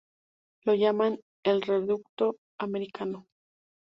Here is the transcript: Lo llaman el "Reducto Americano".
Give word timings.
Lo 0.63 0.73
llaman 0.73 1.19
el 1.43 1.61
"Reducto 1.61 2.35
Americano". 2.57 3.27